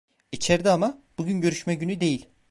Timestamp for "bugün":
1.17-1.41